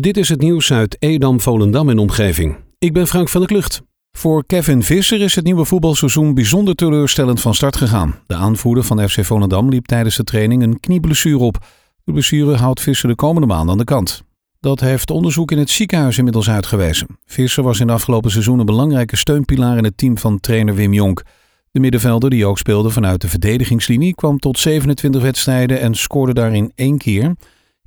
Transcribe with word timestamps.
Dit 0.00 0.16
is 0.16 0.28
het 0.28 0.40
nieuws 0.40 0.72
uit 0.72 0.96
Edam, 0.98 1.40
Volendam 1.40 1.88
en 1.88 1.98
omgeving. 1.98 2.56
Ik 2.78 2.92
ben 2.92 3.06
Frank 3.06 3.28
van 3.28 3.40
der 3.40 3.50
Klucht. 3.50 3.82
Voor 4.12 4.46
Kevin 4.46 4.82
Visser 4.82 5.20
is 5.20 5.34
het 5.34 5.44
nieuwe 5.44 5.64
voetbalseizoen 5.64 6.34
bijzonder 6.34 6.74
teleurstellend 6.74 7.40
van 7.40 7.54
start 7.54 7.76
gegaan. 7.76 8.14
De 8.26 8.34
aanvoerder 8.34 8.84
van 8.84 9.08
FC 9.08 9.24
Volendam 9.24 9.68
liep 9.68 9.86
tijdens 9.86 10.16
de 10.16 10.24
training 10.24 10.62
een 10.62 10.80
knieblessure 10.80 11.38
op. 11.38 11.66
De 12.04 12.12
blessure 12.12 12.56
houdt 12.56 12.80
Visser 12.80 13.08
de 13.08 13.14
komende 13.14 13.46
maand 13.46 13.70
aan 13.70 13.78
de 13.78 13.84
kant. 13.84 14.22
Dat 14.60 14.80
heeft 14.80 15.10
onderzoek 15.10 15.50
in 15.50 15.58
het 15.58 15.70
ziekenhuis 15.70 16.18
inmiddels 16.18 16.50
uitgewezen. 16.50 17.06
Visser 17.26 17.62
was 17.62 17.80
in 17.80 17.86
de 17.86 17.92
afgelopen 17.92 18.30
seizoen 18.30 18.58
een 18.58 18.66
belangrijke 18.66 19.16
steunpilaar 19.16 19.76
in 19.76 19.84
het 19.84 19.96
team 19.96 20.18
van 20.18 20.40
trainer 20.40 20.74
Wim 20.74 20.92
Jonk. 20.92 21.22
De 21.70 21.80
middenvelder, 21.80 22.30
die 22.30 22.46
ook 22.46 22.58
speelde 22.58 22.90
vanuit 22.90 23.20
de 23.20 23.28
verdedigingslinie, 23.28 24.14
kwam 24.14 24.38
tot 24.38 24.58
27 24.58 25.22
wedstrijden 25.22 25.80
en 25.80 25.94
scoorde 25.94 26.34
daarin 26.34 26.72
één 26.74 26.98
keer. 26.98 27.34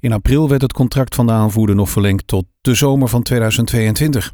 In 0.05 0.13
april 0.13 0.49
werd 0.49 0.61
het 0.61 0.73
contract 0.73 1.15
van 1.15 1.25
de 1.25 1.31
aanvoerder 1.31 1.75
nog 1.75 1.89
verlengd 1.89 2.27
tot 2.27 2.45
de 2.61 2.75
zomer 2.75 3.07
van 3.07 3.23
2022. 3.23 4.33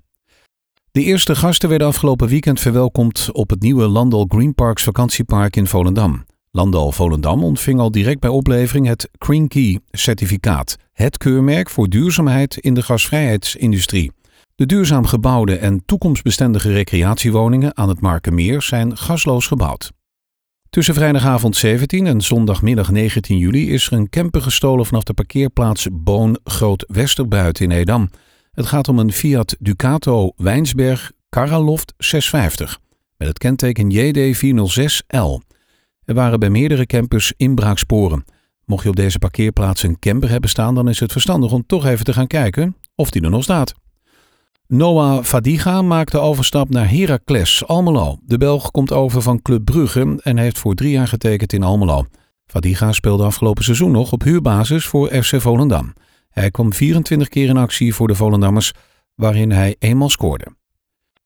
De 0.91 1.03
eerste 1.03 1.35
gasten 1.35 1.69
werden 1.69 1.87
afgelopen 1.87 2.27
weekend 2.27 2.59
verwelkomd 2.59 3.29
op 3.31 3.49
het 3.49 3.61
nieuwe 3.61 3.87
Landal 3.87 4.25
Green 4.27 4.55
Parks 4.55 4.83
vakantiepark 4.83 5.55
in 5.55 5.67
Volendam. 5.67 6.25
Landal 6.51 6.91
Volendam 6.91 7.43
ontving 7.43 7.79
al 7.79 7.91
direct 7.91 8.19
bij 8.19 8.29
oplevering 8.29 8.87
het 8.87 9.09
Green 9.11 9.47
Key 9.47 9.79
certificaat, 9.91 10.75
het 10.93 11.17
keurmerk 11.17 11.69
voor 11.69 11.87
duurzaamheid 11.87 12.57
in 12.57 12.73
de 12.73 12.81
gasvrijheidsindustrie. 12.81 14.11
De 14.55 14.65
duurzaam 14.65 15.05
gebouwde 15.05 15.57
en 15.57 15.83
toekomstbestendige 15.85 16.71
recreatiewoningen 16.71 17.77
aan 17.77 17.89
het 17.89 18.01
Markenmeer 18.01 18.61
zijn 18.61 18.97
gasloos 18.97 19.47
gebouwd. 19.47 19.91
Tussen 20.71 20.93
vrijdagavond 20.93 21.55
17 21.55 22.07
en 22.07 22.21
zondagmiddag 22.21 22.91
19 22.91 23.37
juli 23.37 23.71
is 23.71 23.87
er 23.87 23.93
een 23.93 24.09
camper 24.09 24.41
gestolen 24.41 24.85
vanaf 24.85 25.03
de 25.03 25.13
parkeerplaats 25.13 25.87
Boon 25.91 26.39
Groot 26.43 26.85
Westerbuiten 26.87 27.65
in 27.65 27.71
Edam. 27.71 28.09
Het 28.51 28.65
gaat 28.65 28.87
om 28.87 28.99
een 28.99 29.11
Fiat 29.11 29.55
Ducato 29.59 30.31
Wijnsberg 30.35 31.11
Karaloft 31.29 31.93
650 31.97 32.79
met 33.17 33.27
het 33.27 33.37
kenteken 33.37 33.91
JD406L. 33.93 35.55
Er 36.05 36.13
waren 36.13 36.39
bij 36.39 36.49
meerdere 36.49 36.85
campers 36.85 37.33
inbraaksporen. 37.37 38.25
Mocht 38.65 38.83
je 38.83 38.89
op 38.89 38.95
deze 38.95 39.19
parkeerplaats 39.19 39.83
een 39.83 39.99
camper 39.99 40.29
hebben 40.29 40.49
staan, 40.49 40.75
dan 40.75 40.89
is 40.89 40.99
het 40.99 41.11
verstandig 41.11 41.51
om 41.51 41.65
toch 41.65 41.85
even 41.85 42.05
te 42.05 42.13
gaan 42.13 42.27
kijken 42.27 42.75
of 42.95 43.09
die 43.09 43.21
er 43.21 43.29
nog 43.29 43.43
staat. 43.43 43.73
Noah 44.73 45.23
Fadiga 45.23 45.81
maakt 45.81 46.11
de 46.11 46.19
overstap 46.19 46.69
naar 46.69 46.89
Heracles 46.89 47.67
Almelo. 47.67 48.17
De 48.25 48.37
Belg 48.37 48.71
komt 48.71 48.91
over 48.91 49.21
van 49.21 49.41
Club 49.41 49.65
Brugge 49.65 50.19
en 50.23 50.37
heeft 50.37 50.57
voor 50.57 50.75
drie 50.75 50.91
jaar 50.91 51.07
getekend 51.07 51.53
in 51.53 51.63
Almelo. 51.63 52.05
Fadiga 52.45 52.91
speelde 52.91 53.23
afgelopen 53.23 53.63
seizoen 53.63 53.91
nog 53.91 54.11
op 54.11 54.23
huurbasis 54.23 54.85
voor 54.85 55.07
FC 55.07 55.41
Volendam. 55.41 55.93
Hij 56.29 56.51
kwam 56.51 56.73
24 56.73 57.27
keer 57.27 57.49
in 57.49 57.57
actie 57.57 57.93
voor 57.93 58.07
de 58.07 58.15
Volendammers, 58.15 58.71
waarin 59.15 59.51
hij 59.51 59.75
eenmaal 59.79 60.09
scoorde. 60.09 60.45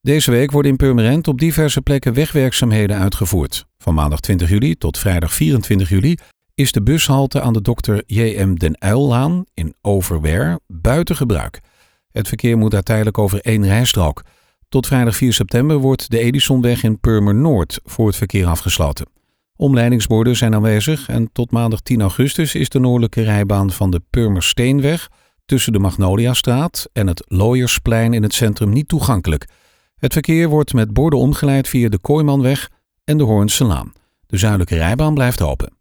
Deze 0.02 0.32
week 0.32 0.52
worden 0.52 0.72
in 0.72 0.78
Purmerend 0.78 1.28
op 1.28 1.40
diverse 1.40 1.82
plekken 1.82 2.14
wegwerkzaamheden 2.14 2.98
uitgevoerd. 2.98 3.66
Van 3.78 3.94
maandag 3.94 4.20
20 4.20 4.50
juli 4.50 4.76
tot 4.76 4.98
vrijdag 4.98 5.34
24 5.34 5.90
juli 5.90 6.18
is 6.56 6.72
de 6.72 6.84
bushalte 6.84 7.42
aan 7.42 7.54
de 7.54 7.62
Dr. 7.62 7.98
J.M. 8.06 8.54
den 8.54 8.82
Uillaan 8.82 9.44
in 9.54 9.76
Overwer 9.82 10.60
buiten 10.68 11.16
gebruik. 11.16 11.62
Het 12.16 12.28
verkeer 12.28 12.58
moet 12.58 12.72
daar 12.72 12.84
tijdelijk 12.84 13.18
over 13.18 13.42
één 13.42 13.66
rijstrook. 13.66 14.24
Tot 14.70 14.88
vrijdag 14.88 15.16
4 15.16 15.34
september 15.34 15.78
wordt 15.78 16.10
de 16.10 16.20
Edisonweg 16.20 16.84
in 16.84 17.00
Purmer 17.00 17.36
Noord 17.36 17.80
voor 17.84 18.08
het 18.08 18.16
verkeer 18.16 18.46
afgesloten. 18.46 19.06
Omleidingsborden 19.56 20.36
zijn 20.36 20.54
aanwezig 20.54 21.10
en 21.10 21.30
tot 21.32 21.52
maandag 21.52 21.82
10 21.82 22.02
augustus 22.02 22.56
is 22.56 22.70
de 22.70 22.80
noordelijke 22.80 23.22
rijbaan 23.22 23.72
van 23.72 23.92
de 23.92 24.02
Purmersteenweg 24.10 25.10
tussen 25.46 25.74
de 25.74 25.80
Magnoliastraat 25.80 26.90
en 26.94 27.08
het 27.08 27.24
Looiersplein 27.28 28.14
in 28.14 28.24
het 28.24 28.34
centrum 28.34 28.70
niet 28.70 28.88
toegankelijk. 28.88 29.48
Het 29.96 30.14
verkeer 30.14 30.50
wordt 30.50 30.74
met 30.74 30.94
borden 30.94 31.20
omgeleid 31.20 31.68
via 31.68 31.90
de 31.90 32.00
Kooimanweg 32.00 32.70
en 33.04 33.18
de 33.18 33.24
Hoornse 33.24 33.64
Laan. 33.64 33.94
De 34.28 34.38
zuidelijke 34.38 34.76
rijbaan 34.76 35.14
blijft 35.14 35.42
open. 35.42 35.74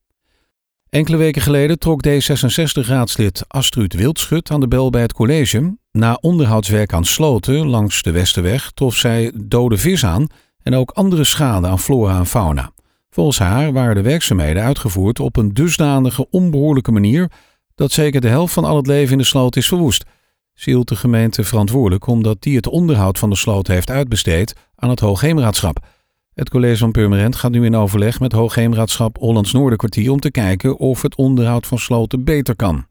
Enkele 0.88 1.16
weken 1.16 1.42
geleden 1.42 1.78
trok 1.78 2.06
D66-raadslid 2.09 3.44
Astruut 3.48 3.94
Wildschut 3.94 4.50
aan 4.50 4.60
de 4.60 4.69
bel 4.69 4.91
bij 4.91 5.03
het 5.03 5.12
college. 5.12 5.82
Na 5.99 6.19
onderhoudswerk 6.21 6.93
aan 6.93 7.05
sloten 7.05 7.66
langs 7.66 8.03
de 8.03 8.10
Westerweg 8.10 8.71
trof 8.71 8.94
zij 8.94 9.32
dode 9.34 9.77
vis 9.77 10.05
aan 10.05 10.27
en 10.62 10.75
ook 10.75 10.91
andere 10.91 11.25
schade 11.25 11.66
aan 11.66 11.78
flora 11.78 12.19
en 12.19 12.27
fauna. 12.27 12.71
Volgens 13.10 13.38
haar 13.38 13.72
waren 13.72 13.94
de 13.94 14.03
werkzaamheden 14.03 14.62
uitgevoerd 14.62 15.21
op 15.21 15.37
een 15.37 15.53
dusdanige 15.53 16.31
onbehoorlijke 16.31 16.93
manier 16.93 17.31
dat 17.75 17.93
zeker 17.93 18.21
de 18.21 18.28
helft 18.28 18.54
van 18.54 18.65
al 18.65 18.77
het 18.77 18.87
leven 18.87 19.12
in 19.12 19.19
de 19.19 19.25
sloot 19.25 19.56
is 19.56 19.69
verwoest. 19.69 20.04
Ze 20.54 20.71
hield 20.71 20.88
de 20.88 20.97
gemeente 20.97 21.44
verantwoordelijk 21.44 22.06
omdat 22.06 22.43
die 22.43 22.56
het 22.56 22.66
onderhoud 22.66 23.19
van 23.19 23.31
de 23.31 23.37
sloot 23.37 23.66
heeft 23.66 23.91
uitbesteed 23.91 24.54
aan 24.77 24.91
het 24.91 25.00
Hoogheemraadschap. 25.00 25.87
Het 26.33 26.50
college 26.50 26.78
van 26.78 26.91
Purmerend 26.91 27.37
gaat 27.37 27.50
nu 27.50 27.65
in 27.65 27.77
overleg 27.77 28.21
met 28.21 28.33
Hoogheemraadschap 28.33 29.16
Hollands 29.19 29.53
Noorderkwartier 29.53 30.10
om 30.10 30.21
te 30.21 30.31
kijken 30.31 30.77
of 30.78 31.03
het 31.03 31.16
onderhoud 31.16 31.66
van 31.66 31.78
sloten 31.78 32.25
beter 32.25 32.56
kan. 32.56 32.87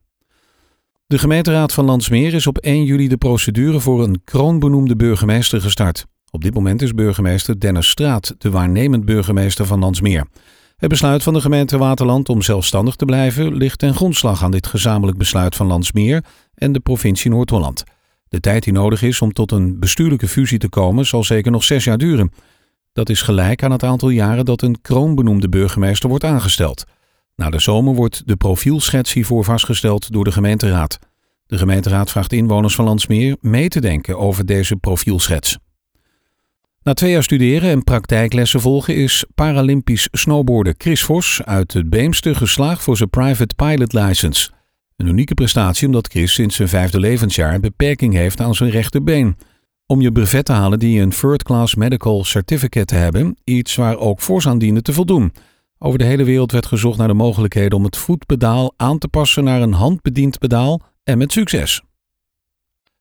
De 1.13 1.19
gemeenteraad 1.19 1.73
van 1.73 1.85
Landsmeer 1.85 2.33
is 2.33 2.47
op 2.47 2.57
1 2.57 2.83
juli 2.83 3.07
de 3.07 3.17
procedure 3.17 3.79
voor 3.79 4.03
een 4.03 4.21
kroonbenoemde 4.23 4.95
burgemeester 4.95 5.61
gestart. 5.61 6.05
Op 6.31 6.43
dit 6.43 6.53
moment 6.53 6.81
is 6.81 6.93
burgemeester 6.93 7.59
Dennis 7.59 7.89
Straat 7.89 8.35
de 8.37 8.49
waarnemend 8.49 9.05
burgemeester 9.05 9.65
van 9.65 9.79
Landsmeer. 9.79 10.27
Het 10.77 10.89
besluit 10.89 11.23
van 11.23 11.33
de 11.33 11.41
gemeente 11.41 11.77
Waterland 11.77 12.29
om 12.29 12.41
zelfstandig 12.41 12.95
te 12.95 13.05
blijven 13.05 13.55
ligt 13.55 13.79
ten 13.79 13.93
grondslag 13.93 14.43
aan 14.43 14.51
dit 14.51 14.67
gezamenlijk 14.67 15.17
besluit 15.17 15.55
van 15.55 15.67
Landsmeer 15.67 16.23
en 16.55 16.71
de 16.71 16.79
provincie 16.79 17.31
Noord-Holland. 17.31 17.83
De 18.29 18.39
tijd 18.39 18.63
die 18.63 18.73
nodig 18.73 19.01
is 19.01 19.21
om 19.21 19.33
tot 19.33 19.51
een 19.51 19.79
bestuurlijke 19.79 20.27
fusie 20.27 20.59
te 20.59 20.69
komen 20.69 21.05
zal 21.05 21.23
zeker 21.23 21.51
nog 21.51 21.63
zes 21.63 21.83
jaar 21.83 21.97
duren. 21.97 22.31
Dat 22.93 23.09
is 23.09 23.21
gelijk 23.21 23.63
aan 23.63 23.71
het 23.71 23.83
aantal 23.83 24.09
jaren 24.09 24.45
dat 24.45 24.61
een 24.61 24.81
kroonbenoemde 24.81 25.49
burgemeester 25.49 26.09
wordt 26.09 26.23
aangesteld. 26.23 26.85
Na 27.35 27.49
de 27.49 27.59
zomer 27.59 27.93
wordt 27.93 28.27
de 28.27 28.35
profielschets 28.35 29.13
hiervoor 29.13 29.43
vastgesteld 29.43 30.11
door 30.11 30.23
de 30.23 30.31
gemeenteraad. 30.31 30.99
De 31.45 31.57
gemeenteraad 31.57 32.11
vraagt 32.11 32.33
inwoners 32.33 32.75
van 32.75 32.85
Landsmeer 32.85 33.37
mee 33.41 33.69
te 33.69 33.81
denken 33.81 34.17
over 34.17 34.45
deze 34.45 34.75
profielschets. 34.75 35.57
Na 36.83 36.93
twee 36.93 37.11
jaar 37.11 37.23
studeren 37.23 37.69
en 37.69 37.83
praktijklessen 37.83 38.61
volgen 38.61 38.95
is 38.95 39.25
Paralympisch 39.35 40.07
snowboarder 40.11 40.75
Chris 40.77 41.03
Vos 41.03 41.41
uit 41.43 41.73
het 41.73 41.89
Beemster 41.89 42.35
geslaagd 42.35 42.83
voor 42.83 42.97
zijn 42.97 43.09
private 43.09 43.55
pilot 43.55 43.93
license. 43.93 44.51
Een 44.97 45.07
unieke 45.07 45.33
prestatie 45.33 45.87
omdat 45.87 46.07
Chris 46.07 46.33
sinds 46.33 46.55
zijn 46.55 46.67
vijfde 46.67 46.99
levensjaar 46.99 47.59
beperking 47.59 48.13
heeft 48.13 48.39
aan 48.39 48.55
zijn 48.55 48.69
rechterbeen. 48.69 49.37
Om 49.85 50.01
je 50.01 50.11
brevet 50.11 50.45
te 50.45 50.51
halen 50.51 50.79
die 50.79 51.01
een 51.01 51.09
Third 51.09 51.43
Class 51.43 51.75
Medical 51.75 52.23
Certificate 52.23 52.85
te 52.85 52.95
hebben, 52.95 53.37
iets 53.43 53.75
waar 53.75 53.97
ook 53.97 54.21
Vos 54.21 54.47
aan 54.47 54.57
diende 54.57 54.81
te 54.81 54.93
voldoen. 54.93 55.33
Over 55.85 55.99
de 55.99 56.05
hele 56.05 56.23
wereld 56.23 56.51
werd 56.51 56.65
gezocht 56.65 56.97
naar 56.97 57.07
de 57.07 57.13
mogelijkheden 57.13 57.77
om 57.77 57.83
het 57.83 57.97
voetpedaal 57.97 58.73
aan 58.77 58.97
te 58.97 59.07
passen 59.07 59.43
naar 59.43 59.61
een 59.61 59.73
handbediend 59.73 60.39
pedaal 60.39 60.81
en 61.03 61.17
met 61.17 61.31
succes. 61.31 61.81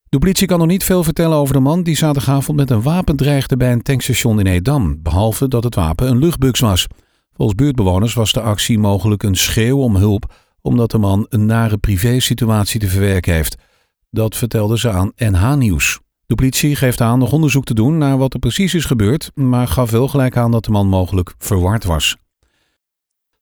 De 0.08 0.18
politie 0.18 0.46
kan 0.46 0.58
nog 0.58 0.68
niet 0.68 0.84
veel 0.84 1.04
vertellen 1.04 1.36
over 1.36 1.54
de 1.54 1.60
man 1.60 1.82
die 1.82 1.96
zaterdagavond 1.96 2.56
met 2.56 2.70
een 2.70 2.82
wapen 2.82 3.16
dreigde 3.16 3.56
bij 3.56 3.72
een 3.72 3.82
tankstation 3.82 4.40
in 4.40 4.46
Edam, 4.46 5.02
behalve 5.02 5.48
dat 5.48 5.64
het 5.64 5.74
wapen 5.74 6.08
een 6.08 6.18
luchtbuks 6.18 6.60
was. 6.60 6.86
Volgens 7.32 7.58
buurtbewoners 7.58 8.14
was 8.14 8.32
de 8.32 8.40
actie 8.40 8.78
mogelijk 8.78 9.22
een 9.22 9.36
schreeuw 9.36 9.78
om 9.78 9.96
hulp, 9.96 10.34
omdat 10.60 10.90
de 10.90 10.98
man 10.98 11.26
een 11.28 11.46
nare 11.46 11.78
privésituatie 11.78 12.80
te 12.80 12.88
verwerken 12.88 13.34
heeft. 13.34 13.56
Dat 14.10 14.36
vertelde 14.36 14.78
ze 14.78 14.90
aan 14.90 15.12
NH 15.16 15.54
Nieuws. 15.54 15.98
De 16.26 16.34
politie 16.34 16.76
geeft 16.76 17.00
aan 17.00 17.18
nog 17.18 17.32
onderzoek 17.32 17.64
te 17.64 17.74
doen 17.74 17.98
naar 17.98 18.18
wat 18.18 18.32
er 18.34 18.40
precies 18.40 18.74
is 18.74 18.84
gebeurd, 18.84 19.30
maar 19.34 19.68
gaf 19.68 19.90
wel 19.90 20.08
gelijk 20.08 20.36
aan 20.36 20.50
dat 20.50 20.64
de 20.64 20.70
man 20.70 20.88
mogelijk 20.88 21.34
verward 21.38 21.84
was. 21.84 22.16